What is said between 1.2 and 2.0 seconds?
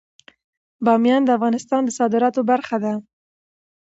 د افغانستان د